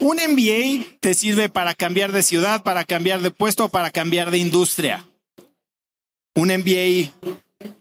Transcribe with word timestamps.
Un 0.00 0.16
MBA 0.16 0.98
te 1.00 1.14
sirve 1.14 1.48
para 1.48 1.74
cambiar 1.74 2.12
de 2.12 2.22
ciudad, 2.22 2.62
para 2.62 2.84
cambiar 2.84 3.20
de 3.20 3.32
puesto, 3.32 3.68
para 3.68 3.90
cambiar 3.90 4.30
de 4.30 4.38
industria. 4.38 5.04
Un 6.34 6.48
MBA 6.48 7.12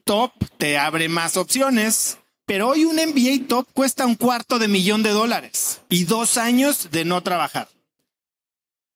top 0.04 0.32
te 0.58 0.80
abre 0.80 1.10
más 1.10 1.38
opciones, 1.38 2.18
pero 2.48 2.70
hoy 2.70 2.86
un 2.86 2.96
MBA 2.96 3.48
top 3.48 3.68
cuesta 3.72 4.08
un 4.08 4.16
cuarto 4.16 4.58
de 4.58 4.68
millón 4.68 5.04
de 5.04 5.12
dólares 5.12 5.82
y 5.90 6.06
dos 6.06 6.38
años 6.38 6.90
de 6.92 7.06
no 7.06 7.22
trabajar. 7.22 7.70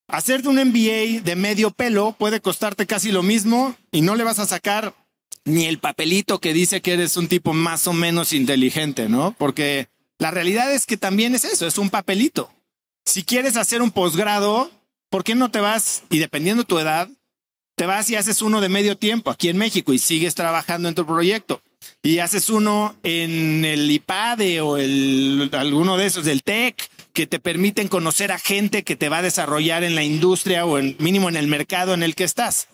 Hacerte 0.07 0.49
un 0.49 0.55
MBA 0.55 1.21
de 1.21 1.35
medio 1.35 1.69
pelo 1.69 2.15
puede 2.17 2.41
costarte 2.41 2.87
casi 2.87 3.11
lo 3.11 3.21
mismo 3.21 3.75
y 3.91 4.01
no 4.01 4.15
le 4.15 4.23
vas 4.23 4.39
a 4.39 4.47
sacar 4.47 4.95
ni 5.45 5.65
el 5.65 5.77
papelito 5.77 6.39
que 6.39 6.53
dice 6.53 6.81
que 6.81 6.93
eres 6.93 7.17
un 7.17 7.27
tipo 7.27 7.53
más 7.53 7.85
o 7.85 7.93
menos 7.93 8.33
inteligente, 8.33 9.09
¿no? 9.09 9.35
Porque 9.37 9.89
la 10.17 10.31
realidad 10.31 10.73
es 10.73 10.87
que 10.87 10.97
también 10.97 11.35
es 11.35 11.45
eso, 11.45 11.67
es 11.67 11.77
un 11.77 11.91
papelito. 11.91 12.51
Si 13.05 13.23
quieres 13.23 13.57
hacer 13.57 13.81
un 13.81 13.91
posgrado, 13.91 14.71
¿por 15.09 15.23
qué 15.23 15.35
no 15.35 15.51
te 15.51 15.59
vas, 15.59 16.03
y 16.09 16.19
dependiendo 16.19 16.63
tu 16.63 16.79
edad, 16.79 17.09
te 17.75 17.85
vas 17.85 18.09
y 18.09 18.15
haces 18.15 18.41
uno 18.41 18.61
de 18.61 18.69
medio 18.69 18.97
tiempo 18.97 19.31
aquí 19.31 19.49
en 19.49 19.57
México 19.57 19.93
y 19.93 19.99
sigues 19.99 20.35
trabajando 20.35 20.87
en 20.87 20.95
tu 20.95 21.05
proyecto? 21.05 21.61
Y 22.03 22.19
haces 22.19 22.49
uno 22.49 22.95
en 23.03 23.65
el 23.65 23.89
IPADE 23.89 24.61
o 24.61 24.77
el, 24.77 25.49
alguno 25.53 25.97
de 25.97 26.05
esos 26.05 26.25
del 26.25 26.43
TEC 26.43 26.89
que 27.13 27.27
te 27.27 27.39
permiten 27.39 27.87
conocer 27.87 28.31
a 28.31 28.39
gente 28.39 28.83
que 28.83 28.95
te 28.95 29.09
va 29.09 29.17
a 29.17 29.23
desarrollar 29.23 29.83
en 29.83 29.95
la 29.95 30.03
industria 30.03 30.65
o 30.65 30.77
en 30.77 30.95
mínimo 30.99 31.27
en 31.27 31.35
el 31.35 31.47
mercado 31.47 31.93
en 31.93 32.03
el 32.03 32.15
que 32.15 32.23
estás. 32.23 32.67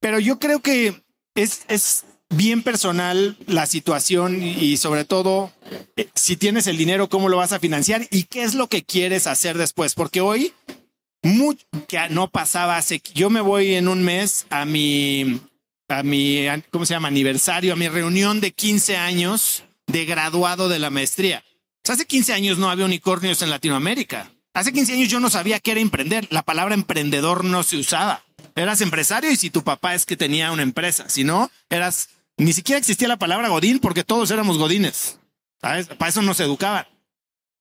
Pero 0.00 0.18
yo 0.20 0.38
creo 0.38 0.60
que 0.60 1.02
es, 1.34 1.64
es 1.68 2.04
bien 2.30 2.62
personal 2.62 3.36
la 3.46 3.66
situación 3.66 4.42
y 4.42 4.76
sobre 4.76 5.04
todo 5.04 5.52
eh, 5.96 6.08
si 6.14 6.36
tienes 6.36 6.66
el 6.66 6.76
dinero, 6.76 7.08
cómo 7.08 7.28
lo 7.28 7.36
vas 7.36 7.52
a 7.52 7.60
financiar 7.60 8.06
y 8.10 8.24
qué 8.24 8.42
es 8.42 8.54
lo 8.54 8.68
que 8.68 8.84
quieres 8.84 9.26
hacer 9.26 9.58
después. 9.58 9.94
Porque 9.94 10.20
hoy 10.20 10.52
que 11.88 11.98
no 12.10 12.30
pasaba 12.30 12.76
hace, 12.76 13.02
yo 13.14 13.30
me 13.30 13.40
voy 13.40 13.74
en 13.74 13.88
un 13.88 14.02
mes 14.02 14.46
a 14.50 14.64
mi, 14.64 15.40
a 15.88 16.02
mi, 16.02 16.46
¿cómo 16.70 16.86
se 16.86 16.94
llama? 16.94 17.08
Aniversario, 17.08 17.72
a 17.72 17.76
mi 17.76 17.88
reunión 17.88 18.40
de 18.40 18.52
15 18.52 18.96
años 18.96 19.64
de 19.86 20.04
graduado 20.04 20.68
de 20.68 20.78
la 20.78 20.90
maestría. 20.90 21.44
hace 21.88 22.06
15 22.06 22.32
años 22.32 22.58
no 22.58 22.70
había 22.70 22.84
unicornios 22.84 23.42
en 23.42 23.50
Latinoamérica. 23.50 24.30
Hace 24.54 24.72
15 24.72 24.94
años 24.94 25.08
yo 25.08 25.20
no 25.20 25.28
sabía 25.28 25.60
qué 25.60 25.72
era 25.72 25.80
emprender. 25.80 26.26
La 26.30 26.42
palabra 26.42 26.74
emprendedor 26.74 27.44
no 27.44 27.62
se 27.62 27.76
usaba. 27.76 28.24
Eras 28.54 28.80
empresario 28.80 29.30
y 29.30 29.36
si 29.36 29.50
tu 29.50 29.62
papá 29.62 29.94
es 29.94 30.06
que 30.06 30.16
tenía 30.16 30.50
una 30.50 30.62
empresa, 30.62 31.08
si 31.08 31.24
no, 31.24 31.50
eras 31.68 32.08
ni 32.36 32.52
siquiera 32.52 32.78
existía 32.78 33.08
la 33.08 33.18
palabra 33.18 33.48
Godín 33.48 33.78
porque 33.78 34.04
todos 34.04 34.30
éramos 34.30 34.58
Godines. 34.58 35.18
Para 35.60 35.80
eso 35.80 36.22
nos 36.22 36.40
educaban. 36.40 36.86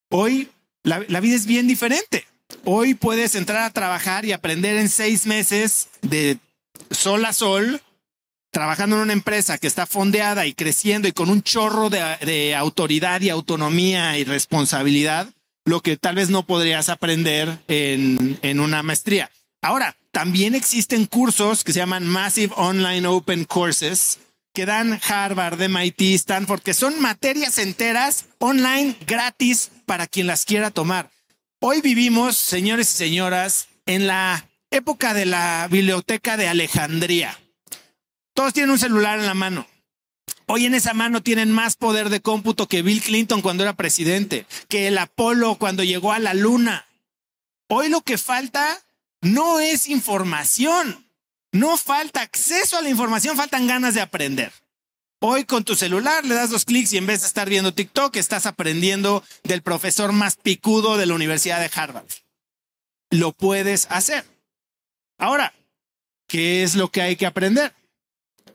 Hoy 0.10 0.50
la, 0.86 1.00
vida 1.20 1.36
es 1.36 1.46
bien 1.46 1.68
diferente. 1.68 2.26
Hoy 2.64 2.94
puedes 2.94 3.36
entrar 3.36 3.64
a 3.64 3.72
trabajar 3.72 4.24
y 4.26 4.34
aprender 4.34 4.78
en 4.78 4.88
seis 4.88 5.26
meses 5.26 5.90
de 6.02 6.38
sol 6.92 7.26
a 7.26 7.34
sol, 7.34 7.82
trabajando 8.52 8.98
en 8.98 9.02
una 9.02 9.14
empresa 9.14 9.58
que 9.58 9.68
está 9.68 9.88
fondeada 9.88 10.46
y 10.46 10.54
creciendo 10.54 11.08
y 11.08 11.12
con 11.12 11.30
un 11.30 11.42
chorro 11.42 11.90
de, 11.90 12.56
autoridad 12.56 13.22
y 13.22 13.30
autonomía 13.30 14.18
y 14.20 14.26
responsabilidad, 14.26 15.28
lo 15.66 15.82
que 15.82 15.98
tal 15.98 16.16
vez 16.16 16.30
no 16.30 16.46
podrías 16.46 16.90
aprender 16.90 17.58
en, 17.68 18.38
en 18.44 18.60
una 18.60 18.84
maestría. 18.84 19.32
Ahora, 19.64 19.98
también 20.12 20.54
existen 20.54 21.08
cursos 21.08 21.64
que 21.64 21.74
se 21.74 21.80
llaman 21.80 22.06
Massive 22.08 22.54
Online 22.56 23.08
Open 23.08 23.46
Courses, 23.46 24.20
que 24.56 24.66
dan 24.66 25.00
Harvard, 25.08 25.62
MIT, 25.62 26.02
Stanford, 26.16 26.62
que 26.62 26.74
son 26.74 27.00
materias 27.00 27.60
enteras 27.60 28.26
online 28.40 28.96
gratis 29.06 29.70
para 29.86 30.08
quien 30.08 30.28
las 30.28 30.46
quiera 30.46 30.72
tomar. 30.72 31.12
Hoy 31.60 31.82
vivimos, 31.82 32.38
señores 32.38 32.92
y 32.94 32.98
señoras, 32.98 33.68
en 33.86 34.08
la 34.08 34.48
época 34.72 35.14
de 35.14 35.26
la 35.26 35.68
biblioteca 35.70 36.38
de 36.38 36.48
Alejandría. 36.48 37.38
Todos 38.34 38.54
tienen 38.54 38.72
un 38.72 38.80
celular 38.80 39.20
en 39.20 39.26
la 39.26 39.34
mano. 39.34 39.68
Hoy 40.48 40.66
en 40.66 40.74
esa 40.74 40.94
mano 40.94 41.22
tienen 41.22 41.52
más 41.52 41.76
poder 41.76 42.10
de 42.10 42.22
cómputo 42.22 42.68
que 42.68 42.82
Bill 42.82 43.02
Clinton 43.02 43.42
cuando 43.42 43.64
era 43.64 43.74
presidente, 43.74 44.46
que 44.70 44.88
el 44.88 44.98
Apolo 44.98 45.56
cuando 45.56 45.84
llegó 45.84 46.14
a 46.14 46.20
la 46.20 46.34
luna. 46.34 46.88
Hoy 47.68 47.90
lo 47.90 48.02
que 48.02 48.18
falta 48.18 48.82
no 49.22 49.60
es 49.60 49.90
información, 49.90 51.05
no 51.56 51.78
falta 51.78 52.22
acceso 52.22 52.78
a 52.78 52.82
la 52.82 52.90
información, 52.90 53.38
faltan 53.38 53.66
ganas 53.66 53.94
de 53.94 54.02
aprender. 54.02 54.52
Hoy 55.22 55.46
con 55.46 55.64
tu 55.64 55.76
celular 55.76 56.26
le 56.26 56.36
das 56.36 56.50
dos 56.50 56.66
clics 56.66 56.94
y 56.94 56.98
en 56.98 57.08
vez 57.08 57.22
de 57.22 57.28
estar 57.28 57.50
viendo 57.50 57.74
TikTok, 57.74 58.16
estás 58.18 58.46
aprendiendo 58.46 59.24
del 59.44 59.62
profesor 59.62 60.12
más 60.12 60.36
picudo 60.36 60.98
de 60.98 61.06
la 61.06 61.16
Universidad 61.16 61.62
de 61.62 61.72
Harvard. 61.74 62.06
Lo 63.10 63.32
puedes 63.32 63.88
hacer. 63.90 64.26
Ahora, 65.18 65.54
¿qué 66.28 66.64
es 66.64 66.76
lo 66.76 66.92
que 66.92 67.02
hay 67.02 67.16
que 67.16 67.26
aprender? 67.26 67.74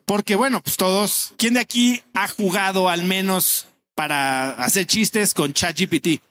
Porque 0.05 0.37
bueno, 0.37 0.62
pues 0.62 0.77
todos, 0.77 1.32
¿quién 1.38 1.55
de 1.55 1.61
aquí 1.61 2.03
ha 2.12 2.28
jugado 2.28 2.91
al 2.91 3.05
menos 3.05 3.67
para 3.94 4.50
hacer 4.62 4.87
chistes 4.87 5.32
con 5.32 5.55
ChatGPT? 5.55 6.22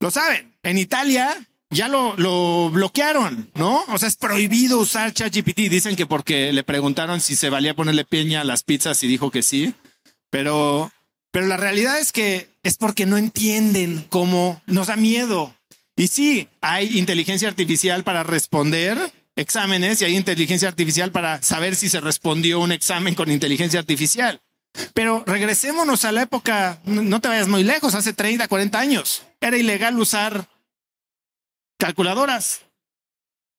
Lo 0.00 0.10
saben. 0.10 0.56
En 0.62 0.78
Italia 0.78 1.36
ya 1.70 1.88
lo, 1.88 2.14
lo 2.16 2.70
bloquearon, 2.70 3.50
¿no? 3.54 3.84
O 3.88 3.98
sea, 3.98 4.08
es 4.08 4.16
prohibido 4.16 4.78
usar 4.78 5.12
ChatGPT. 5.12 5.70
Dicen 5.70 5.96
que 5.96 6.06
porque 6.06 6.52
le 6.52 6.64
preguntaron 6.64 7.20
si 7.20 7.36
se 7.36 7.48
valía 7.48 7.74
ponerle 7.74 8.04
piña 8.04 8.40
a 8.40 8.44
las 8.44 8.64
pizzas 8.64 9.02
y 9.02 9.06
dijo 9.06 9.30
que 9.30 9.42
sí. 9.42 9.74
Pero, 10.30 10.90
pero 11.30 11.46
la 11.46 11.56
realidad 11.56 11.98
es 11.98 12.12
que 12.12 12.48
es 12.62 12.76
porque 12.76 13.06
no 13.06 13.16
entienden 13.16 14.04
cómo 14.08 14.60
nos 14.66 14.88
da 14.88 14.96
miedo. 14.96 15.54
Y 15.96 16.08
sí, 16.08 16.48
hay 16.60 16.98
inteligencia 16.98 17.48
artificial 17.48 18.04
para 18.04 18.24
responder 18.24 18.98
exámenes 19.36 20.02
y 20.02 20.04
hay 20.04 20.16
inteligencia 20.16 20.68
artificial 20.68 21.12
para 21.12 21.40
saber 21.42 21.76
si 21.76 21.88
se 21.88 22.00
respondió 22.00 22.60
un 22.60 22.72
examen 22.72 23.14
con 23.14 23.30
inteligencia 23.30 23.80
artificial. 23.80 24.40
Pero 24.94 25.24
regresémonos 25.26 26.04
a 26.04 26.12
la 26.12 26.22
época, 26.22 26.80
no 26.84 27.20
te 27.20 27.28
vayas 27.28 27.48
muy 27.48 27.64
lejos, 27.64 27.94
hace 27.94 28.12
30, 28.12 28.48
40 28.48 28.78
años. 28.78 29.22
Era 29.40 29.56
ilegal 29.56 29.98
usar 29.98 30.48
calculadoras. 31.80 32.60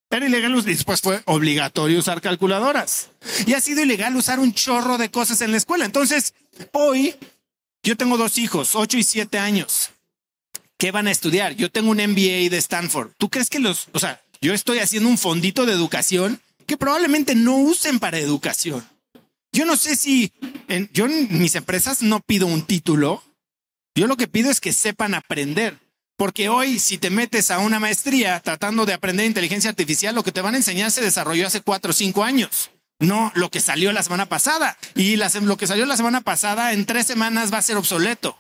Era 0.10 0.26
ilegal 0.26 0.64
después 0.64 1.02
fue 1.02 1.22
obligatorio 1.26 2.00
usar 2.00 2.22
calculadoras. 2.22 3.10
Y 3.48 3.54
ha 3.54 3.62
sido 3.62 3.82
ilegal 3.82 4.16
usar 4.16 4.40
un 4.40 4.54
chorro 4.54 4.98
de 4.98 5.10
cosas 5.10 5.42
en 5.42 5.52
la 5.52 5.58
escuela. 5.58 5.86
Entonces, 5.86 6.34
hoy 6.74 7.16
yo 7.82 7.98
tengo 7.98 8.18
dos 8.18 8.38
hijos, 8.38 8.76
ocho 8.76 8.98
y 8.98 9.04
siete 9.04 9.40
años. 9.40 9.90
¿Qué 10.78 10.92
van 10.92 11.08
a 11.08 11.12
estudiar? 11.12 11.56
Yo 11.56 11.72
tengo 11.72 11.92
un 11.92 11.98
MBA 11.98 12.50
de 12.50 12.58
Stanford. 12.58 13.12
¿Tú 13.18 13.30
crees 13.30 13.50
que 13.50 13.60
los, 13.60 13.88
o 13.94 14.00
sea, 14.00 14.22
yo 14.42 14.54
estoy 14.54 14.80
haciendo 14.80 15.10
un 15.10 15.18
fondito 15.18 15.66
de 15.66 15.74
educación 15.74 16.42
que 16.68 16.78
probablemente 16.78 17.34
no 17.34 17.56
usen 17.56 18.00
para 18.00 18.20
educación? 18.20 18.86
Yo 19.54 19.66
no 19.66 19.78
sé 19.78 19.96
si 19.96 20.34
en, 20.68 20.90
yo 20.94 21.06
en 21.06 21.40
mis 21.40 21.56
empresas 21.56 22.02
no 22.02 22.20
pido 22.20 22.48
un 22.48 22.64
título. 22.64 23.24
Yo 23.96 24.08
lo 24.08 24.18
que 24.18 24.28
pido 24.28 24.52
es 24.52 24.60
que 24.60 24.74
sepan 24.74 25.14
aprender. 25.14 25.78
Porque 26.22 26.50
hoy, 26.50 26.78
si 26.78 27.00
te 27.00 27.10
metes 27.10 27.50
a 27.50 27.58
una 27.58 27.80
maestría 27.80 28.40
tratando 28.42 28.86
de 28.86 28.94
aprender 28.94 29.26
inteligencia 29.26 29.72
artificial, 29.72 30.14
lo 30.14 30.22
que 30.22 30.32
te 30.32 30.42
van 30.42 30.54
a 30.54 30.58
enseñar 30.58 30.92
se 30.92 31.02
desarrolló 31.02 31.48
hace 31.48 31.62
cuatro 31.62 31.90
o 31.90 31.94
cinco 31.96 32.24
años. 32.24 32.70
No 33.00 33.32
lo 33.34 33.50
que 33.50 33.60
salió 33.60 33.92
la 33.92 34.04
semana 34.04 34.28
pasada. 34.28 34.78
Y 34.94 35.16
lo 35.16 35.58
que 35.58 35.66
salió 35.66 35.88
la 35.88 35.98
semana 35.98 36.22
pasada 36.22 36.74
en 36.74 36.86
tres 36.86 37.08
semanas 37.08 37.52
va 37.52 37.58
a 37.58 37.64
ser 37.64 37.76
obsoleto. 37.76 38.38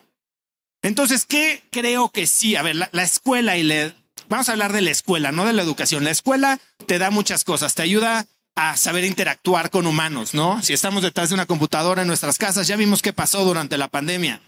Entonces, 0.83 1.25
¿qué 1.25 1.63
creo 1.71 2.09
que 2.09 2.27
sí? 2.27 2.55
A 2.55 2.61
ver, 2.61 2.75
la, 2.75 2.89
la 2.91 3.01
escuela 3.01 3.57
y 3.57 3.63
le... 3.63 3.95
Vamos 4.29 4.47
a 4.49 4.51
hablar 4.51 4.73
de 4.73 4.81
la 4.81 4.91
escuela, 4.91 5.31
no 5.31 5.45
de 5.45 5.53
la 5.53 5.63
educación. 5.63 6.03
La 6.03 6.11
escuela 6.11 6.59
te 6.85 6.99
da 6.99 7.09
muchas 7.09 7.43
cosas. 7.43 7.73
Te 7.73 7.81
ayuda 7.81 8.27
a 8.53 8.77
saber 8.77 9.05
interactuar 9.05 9.71
con 9.71 9.87
humanos, 9.87 10.35
¿no? 10.35 10.61
Si 10.61 10.73
estamos 10.73 11.01
detrás 11.01 11.29
de 11.29 11.33
una 11.33 11.47
computadora 11.47 12.03
en 12.03 12.07
nuestras 12.07 12.37
casas, 12.37 12.67
ya 12.67 12.75
vimos 12.75 13.01
qué 13.01 13.11
pasó 13.11 13.43
durante 13.43 13.79
la 13.79 13.87
pandemia 13.87 14.39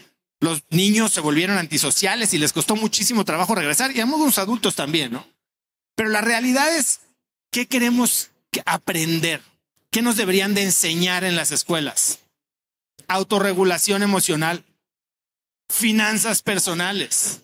los 0.44 0.62
niños 0.68 1.10
se 1.10 1.22
volvieron 1.22 1.56
antisociales 1.56 2.34
y 2.34 2.38
les 2.38 2.52
costó 2.52 2.76
muchísimo 2.76 3.24
trabajo 3.24 3.54
regresar 3.54 3.96
y 3.96 4.00
a 4.00 4.02
algunos 4.04 4.36
adultos 4.36 4.74
también, 4.74 5.10
¿no? 5.10 5.26
Pero 5.94 6.10
la 6.10 6.20
realidad 6.20 6.76
es, 6.76 7.00
¿qué 7.50 7.66
queremos 7.66 8.30
aprender? 8.66 9.40
¿Qué 9.90 10.02
nos 10.02 10.16
deberían 10.16 10.52
de 10.52 10.64
enseñar 10.64 11.24
en 11.24 11.34
las 11.34 11.50
escuelas? 11.50 12.18
Autorregulación 13.08 14.02
emocional, 14.02 14.64
finanzas 15.70 16.42
personales, 16.42 17.40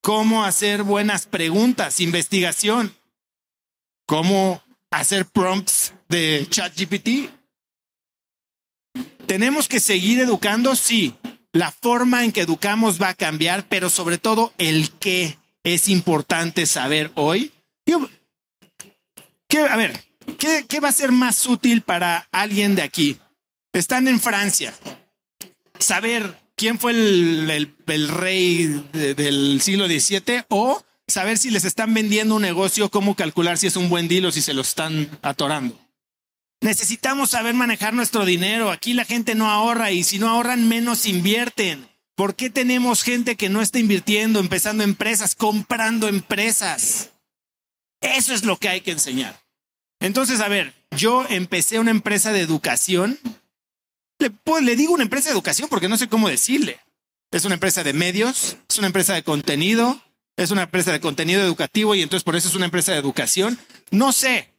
cómo 0.00 0.44
hacer 0.44 0.82
buenas 0.82 1.26
preguntas, 1.26 2.00
investigación, 2.00 2.92
cómo 4.04 4.64
hacer 4.90 5.26
prompts 5.26 5.94
de 6.08 6.44
ChatGPT. 6.50 7.30
¿Tenemos 9.28 9.68
que 9.68 9.78
seguir 9.78 10.18
educando? 10.18 10.74
Sí, 10.74 11.14
la 11.52 11.70
forma 11.70 12.24
en 12.24 12.32
que 12.32 12.42
educamos 12.42 13.00
va 13.00 13.10
a 13.10 13.14
cambiar, 13.14 13.66
pero 13.68 13.90
sobre 13.90 14.18
todo 14.18 14.52
el 14.58 14.90
qué 14.92 15.38
es 15.64 15.88
importante 15.88 16.66
saber 16.66 17.10
hoy. 17.14 17.52
¿qué, 19.48 19.58
a 19.58 19.76
ver, 19.76 20.02
¿qué, 20.38 20.64
¿qué 20.68 20.80
va 20.80 20.88
a 20.88 20.92
ser 20.92 21.12
más 21.12 21.46
útil 21.46 21.82
para 21.82 22.28
alguien 22.32 22.74
de 22.74 22.82
aquí? 22.82 23.18
Están 23.72 24.08
en 24.08 24.20
Francia. 24.20 24.74
Saber 25.78 26.42
quién 26.56 26.78
fue 26.78 26.92
el, 26.92 28.08
rey 28.08 28.88
del 28.92 29.60
siglo 29.60 29.86
XVII 29.86 30.44
o 30.48 30.82
saber 31.06 31.36
si 31.36 31.50
les 31.50 31.64
están 31.64 31.92
vendiendo 31.92 32.36
un 32.36 32.42
negocio, 32.42 32.90
cómo 32.90 33.16
calcular 33.16 33.58
si 33.58 33.66
es 33.66 33.76
un 33.76 33.88
buen 33.88 34.08
deal 34.08 34.26
o 34.26 34.32
si 34.32 34.42
se 34.42 34.54
lo 34.54 34.62
están 34.62 35.10
atorando. 35.22 35.81
Necesitamos 36.62 37.30
saber 37.30 37.54
manejar 37.54 37.92
nuestro 37.92 38.24
dinero. 38.24 38.70
Aquí 38.70 38.94
la 38.94 39.04
gente 39.04 39.34
no 39.34 39.50
ahorra 39.50 39.90
y 39.90 40.04
si 40.04 40.20
no 40.20 40.28
ahorran, 40.28 40.68
menos 40.68 41.06
invierten. 41.06 41.88
¿Por 42.14 42.36
qué 42.36 42.50
tenemos 42.50 43.02
gente 43.02 43.34
que 43.36 43.48
no 43.48 43.60
está 43.60 43.80
invirtiendo, 43.80 44.38
empezando 44.38 44.84
empresas, 44.84 45.34
comprando 45.34 46.06
empresas? 46.06 47.10
Eso 48.00 48.32
es 48.32 48.44
lo 48.44 48.58
que 48.58 48.68
hay 48.68 48.80
que 48.80 48.92
enseñar. 48.92 49.40
Entonces, 49.98 50.40
a 50.40 50.46
ver, 50.46 50.72
yo 50.96 51.26
empecé 51.28 51.80
una 51.80 51.90
empresa 51.90 52.32
de 52.32 52.40
educación. 52.40 53.18
Le, 54.20 54.30
pues, 54.30 54.62
le 54.62 54.76
digo 54.76 54.94
una 54.94 55.02
empresa 55.02 55.30
de 55.30 55.34
educación 55.34 55.68
porque 55.68 55.88
no 55.88 55.96
sé 55.96 56.08
cómo 56.08 56.28
decirle. 56.28 56.78
Es 57.32 57.44
una 57.44 57.54
empresa 57.54 57.82
de 57.82 57.92
medios, 57.92 58.56
es 58.68 58.78
una 58.78 58.86
empresa 58.86 59.14
de 59.14 59.24
contenido, 59.24 60.00
es 60.36 60.52
una 60.52 60.62
empresa 60.62 60.92
de 60.92 61.00
contenido 61.00 61.42
educativo 61.42 61.96
y 61.96 62.02
entonces 62.02 62.22
por 62.22 62.36
eso 62.36 62.48
es 62.48 62.54
una 62.54 62.66
empresa 62.66 62.92
de 62.92 62.98
educación. 62.98 63.58
No 63.90 64.12
sé, 64.12 64.51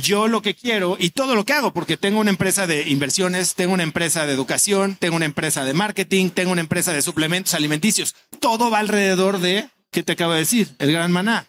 yo 0.00 0.28
lo 0.28 0.42
que 0.42 0.54
quiero 0.54 0.96
y 0.98 1.10
todo 1.10 1.34
lo 1.34 1.44
que 1.44 1.52
hago, 1.52 1.72
porque 1.72 1.96
tengo 1.96 2.20
una 2.20 2.30
empresa 2.30 2.66
de 2.66 2.88
inversiones, 2.88 3.54
tengo 3.54 3.74
una 3.74 3.82
empresa 3.82 4.26
de 4.26 4.32
educación, 4.32 4.96
tengo 4.96 5.16
una 5.16 5.24
empresa 5.24 5.64
de 5.64 5.74
marketing, 5.74 6.30
tengo 6.30 6.52
una 6.52 6.60
empresa 6.60 6.92
de 6.92 7.02
suplementos 7.02 7.54
alimenticios. 7.54 8.14
Todo 8.40 8.70
va 8.70 8.78
alrededor 8.78 9.40
de, 9.40 9.68
¿qué 9.90 10.02
te 10.02 10.12
acabo 10.12 10.32
de 10.32 10.40
decir? 10.40 10.68
El 10.78 10.92
gran 10.92 11.12
maná. 11.12 11.46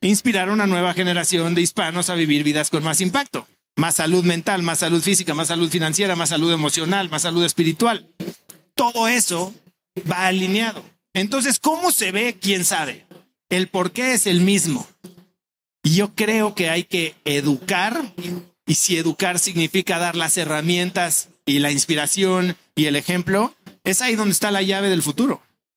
Inspirar 0.00 0.48
a 0.48 0.52
una 0.52 0.66
nueva 0.66 0.94
generación 0.94 1.54
de 1.54 1.62
hispanos 1.62 2.10
a 2.10 2.14
vivir 2.14 2.44
vidas 2.44 2.70
con 2.70 2.84
más 2.84 3.00
impacto. 3.00 3.46
Más 3.76 3.96
salud 3.96 4.24
mental, 4.24 4.62
más 4.62 4.78
salud 4.78 5.02
física, 5.02 5.34
más 5.34 5.48
salud 5.48 5.68
financiera, 5.70 6.16
más 6.16 6.30
salud 6.30 6.52
emocional, 6.52 7.10
más 7.10 7.22
salud 7.22 7.44
espiritual. 7.44 8.08
Todo 8.74 9.08
eso 9.08 9.54
va 10.10 10.26
alineado. 10.26 10.82
Entonces, 11.12 11.58
¿cómo 11.58 11.90
se 11.90 12.12
ve? 12.12 12.36
¿Quién 12.40 12.64
sabe? 12.64 13.06
El 13.48 13.68
por 13.68 13.92
qué 13.92 14.14
es 14.14 14.26
el 14.26 14.40
mismo. 14.40 14.86
Yo 15.96 16.14
creo 16.14 16.54
que 16.54 16.68
hay 16.68 16.84
que 16.84 17.14
educar, 17.24 18.12
y 18.66 18.74
si 18.74 18.98
educar 18.98 19.38
significa 19.38 19.98
dar 19.98 20.14
las 20.14 20.36
herramientas 20.36 21.30
y 21.46 21.60
la 21.60 21.70
inspiración 21.70 22.54
y 22.74 22.84
el 22.84 22.96
ejemplo, 22.96 23.54
es 23.82 24.02
ahí 24.02 24.14
donde 24.14 24.32
está 24.32 24.50
la 24.50 24.60
llave 24.60 24.90
del 24.90 25.02
futuro. 25.02 25.40